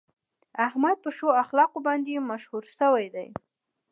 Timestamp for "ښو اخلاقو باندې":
1.17-2.27